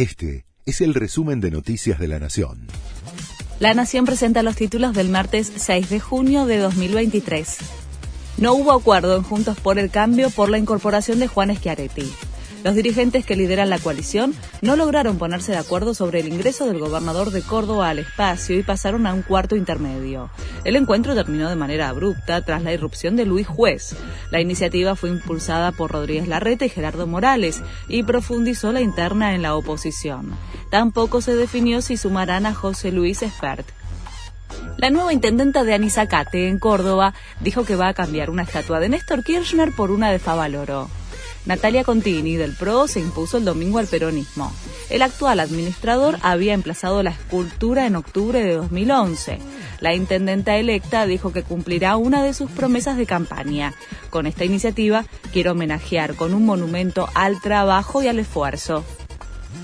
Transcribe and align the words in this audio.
Este 0.00 0.46
es 0.64 0.80
el 0.80 0.94
resumen 0.94 1.42
de 1.42 1.50
Noticias 1.50 1.98
de 1.98 2.08
la 2.08 2.18
Nación. 2.18 2.68
La 3.58 3.74
Nación 3.74 4.06
presenta 4.06 4.42
los 4.42 4.56
títulos 4.56 4.94
del 4.94 5.10
martes 5.10 5.52
6 5.54 5.90
de 5.90 6.00
junio 6.00 6.46
de 6.46 6.56
2023. 6.56 7.58
No 8.38 8.54
hubo 8.54 8.72
acuerdo 8.72 9.14
en 9.14 9.22
Juntos 9.22 9.60
por 9.60 9.78
el 9.78 9.90
Cambio 9.90 10.30
por 10.30 10.48
la 10.48 10.56
incorporación 10.56 11.18
de 11.18 11.26
Juan 11.26 11.54
Schiaretti. 11.54 12.10
Los 12.62 12.74
dirigentes 12.74 13.24
que 13.24 13.36
lideran 13.36 13.70
la 13.70 13.78
coalición 13.78 14.34
no 14.60 14.76
lograron 14.76 15.16
ponerse 15.16 15.52
de 15.52 15.58
acuerdo 15.58 15.94
sobre 15.94 16.20
el 16.20 16.28
ingreso 16.28 16.66
del 16.66 16.78
gobernador 16.78 17.30
de 17.30 17.40
Córdoba 17.40 17.88
al 17.88 18.00
espacio 18.00 18.58
y 18.58 18.62
pasaron 18.62 19.06
a 19.06 19.14
un 19.14 19.22
cuarto 19.22 19.56
intermedio. 19.56 20.30
El 20.64 20.76
encuentro 20.76 21.14
terminó 21.14 21.48
de 21.48 21.56
manera 21.56 21.88
abrupta 21.88 22.44
tras 22.44 22.62
la 22.62 22.74
irrupción 22.74 23.16
de 23.16 23.24
Luis 23.24 23.46
Juez. 23.46 23.96
La 24.30 24.42
iniciativa 24.42 24.94
fue 24.94 25.08
impulsada 25.08 25.72
por 25.72 25.92
Rodríguez 25.92 26.28
Larreta 26.28 26.66
y 26.66 26.68
Gerardo 26.68 27.06
Morales 27.06 27.62
y 27.88 28.02
profundizó 28.02 28.72
la 28.72 28.82
interna 28.82 29.34
en 29.34 29.40
la 29.40 29.56
oposición. 29.56 30.30
Tampoco 30.70 31.22
se 31.22 31.34
definió 31.36 31.80
si 31.80 31.96
sumarán 31.96 32.44
a 32.44 32.54
José 32.54 32.92
Luis 32.92 33.22
Espert. 33.22 33.66
La 34.76 34.90
nueva 34.90 35.12
intendenta 35.12 35.64
de 35.64 35.74
Anizacate, 35.74 36.48
en 36.48 36.58
Córdoba, 36.58 37.14
dijo 37.40 37.64
que 37.64 37.76
va 37.76 37.88
a 37.88 37.94
cambiar 37.94 38.28
una 38.28 38.42
estatua 38.42 38.80
de 38.80 38.90
Néstor 38.90 39.24
Kirchner 39.24 39.72
por 39.74 39.90
una 39.90 40.10
de 40.10 40.18
Favaloro. 40.18 40.88
Natalia 41.46 41.84
Contini 41.84 42.36
del 42.36 42.54
PRO 42.54 42.86
se 42.86 43.00
impuso 43.00 43.38
el 43.38 43.44
domingo 43.44 43.78
al 43.78 43.86
peronismo. 43.86 44.52
El 44.90 45.02
actual 45.02 45.40
administrador 45.40 46.18
había 46.22 46.52
emplazado 46.52 47.02
la 47.02 47.10
escultura 47.10 47.86
en 47.86 47.96
octubre 47.96 48.42
de 48.42 48.54
2011. 48.54 49.38
La 49.80 49.94
intendenta 49.94 50.56
electa 50.56 51.06
dijo 51.06 51.32
que 51.32 51.42
cumplirá 51.42 51.96
una 51.96 52.22
de 52.22 52.34
sus 52.34 52.50
promesas 52.50 52.98
de 52.98 53.06
campaña. 53.06 53.72
Con 54.10 54.26
esta 54.26 54.44
iniciativa 54.44 55.06
quiere 55.32 55.50
homenajear 55.50 56.14
con 56.14 56.34
un 56.34 56.44
monumento 56.44 57.08
al 57.14 57.40
trabajo 57.40 58.02
y 58.02 58.08
al 58.08 58.18
esfuerzo. 58.18 58.84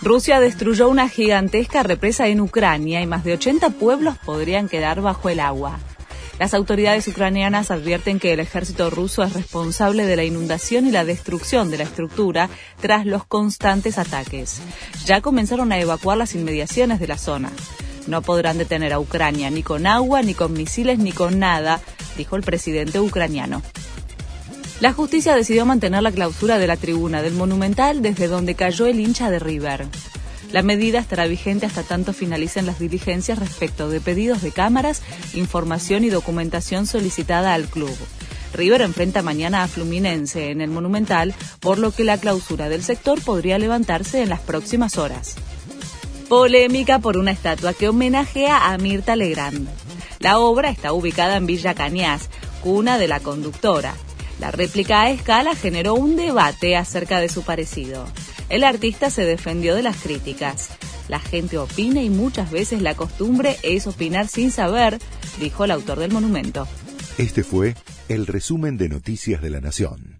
Rusia 0.00 0.40
destruyó 0.40 0.88
una 0.88 1.08
gigantesca 1.08 1.82
represa 1.82 2.28
en 2.28 2.40
Ucrania 2.40 3.02
y 3.02 3.06
más 3.06 3.24
de 3.24 3.34
80 3.34 3.70
pueblos 3.70 4.16
podrían 4.24 4.68
quedar 4.68 5.02
bajo 5.02 5.28
el 5.28 5.40
agua. 5.40 5.78
Las 6.38 6.54
autoridades 6.54 7.08
ucranianas 7.08 7.72
advierten 7.72 8.20
que 8.20 8.32
el 8.32 8.38
ejército 8.38 8.90
ruso 8.90 9.24
es 9.24 9.32
responsable 9.32 10.06
de 10.06 10.14
la 10.14 10.24
inundación 10.24 10.86
y 10.86 10.92
la 10.92 11.04
destrucción 11.04 11.70
de 11.70 11.78
la 11.78 11.84
estructura 11.84 12.48
tras 12.80 13.06
los 13.06 13.24
constantes 13.24 13.98
ataques. 13.98 14.60
Ya 15.04 15.20
comenzaron 15.20 15.72
a 15.72 15.80
evacuar 15.80 16.16
las 16.16 16.36
inmediaciones 16.36 17.00
de 17.00 17.08
la 17.08 17.18
zona. 17.18 17.50
No 18.06 18.22
podrán 18.22 18.56
detener 18.56 18.92
a 18.92 19.00
Ucrania 19.00 19.50
ni 19.50 19.64
con 19.64 19.86
agua, 19.86 20.22
ni 20.22 20.32
con 20.34 20.52
misiles, 20.52 20.98
ni 20.98 21.10
con 21.10 21.40
nada, 21.40 21.80
dijo 22.16 22.36
el 22.36 22.42
presidente 22.42 23.00
ucraniano. 23.00 23.60
La 24.80 24.92
justicia 24.92 25.34
decidió 25.34 25.66
mantener 25.66 26.04
la 26.04 26.12
clausura 26.12 26.58
de 26.58 26.68
la 26.68 26.76
tribuna 26.76 27.20
del 27.20 27.34
Monumental 27.34 28.00
desde 28.00 28.28
donde 28.28 28.54
cayó 28.54 28.86
el 28.86 29.00
hincha 29.00 29.28
de 29.28 29.40
River. 29.40 29.86
La 30.52 30.62
medida 30.62 30.98
estará 30.98 31.26
vigente 31.26 31.66
hasta 31.66 31.82
tanto 31.82 32.12
finalicen 32.12 32.64
las 32.64 32.78
diligencias 32.78 33.38
respecto 33.38 33.90
de 33.90 34.00
pedidos 34.00 34.40
de 34.42 34.50
cámaras, 34.50 35.02
información 35.34 36.04
y 36.04 36.10
documentación 36.10 36.86
solicitada 36.86 37.52
al 37.52 37.66
club. 37.66 37.94
River 38.54 38.80
enfrenta 38.80 39.22
mañana 39.22 39.62
a 39.62 39.68
Fluminense 39.68 40.50
en 40.50 40.62
el 40.62 40.70
Monumental, 40.70 41.34
por 41.60 41.78
lo 41.78 41.90
que 41.92 42.04
la 42.04 42.18
clausura 42.18 42.70
del 42.70 42.82
sector 42.82 43.20
podría 43.20 43.58
levantarse 43.58 44.22
en 44.22 44.30
las 44.30 44.40
próximas 44.40 44.96
horas. 44.96 45.34
Polémica 46.30 46.98
por 46.98 47.18
una 47.18 47.30
estatua 47.30 47.74
que 47.74 47.88
homenajea 47.88 48.72
a 48.72 48.78
Mirta 48.78 49.16
Legrand. 49.16 49.68
La 50.18 50.38
obra 50.38 50.70
está 50.70 50.92
ubicada 50.92 51.36
en 51.36 51.46
Villa 51.46 51.74
Cañas, 51.74 52.28
cuna 52.62 52.98
de 52.98 53.08
la 53.08 53.20
conductora. 53.20 53.94
La 54.40 54.50
réplica 54.50 55.02
a 55.02 55.10
escala 55.10 55.54
generó 55.54 55.94
un 55.94 56.16
debate 56.16 56.76
acerca 56.76 57.20
de 57.20 57.28
su 57.28 57.42
parecido. 57.42 58.06
El 58.48 58.64
artista 58.64 59.10
se 59.10 59.24
defendió 59.24 59.74
de 59.74 59.82
las 59.82 59.96
críticas. 59.98 60.70
La 61.08 61.20
gente 61.20 61.58
opina 61.58 62.02
y 62.02 62.10
muchas 62.10 62.50
veces 62.50 62.82
la 62.82 62.94
costumbre 62.94 63.56
es 63.62 63.86
opinar 63.86 64.28
sin 64.28 64.50
saber, 64.50 64.98
dijo 65.38 65.64
el 65.64 65.70
autor 65.70 65.98
del 65.98 66.12
monumento. 66.12 66.66
Este 67.18 67.44
fue 67.44 67.74
el 68.08 68.26
resumen 68.26 68.78
de 68.78 68.88
Noticias 68.88 69.42
de 69.42 69.50
la 69.50 69.60
Nación. 69.60 70.17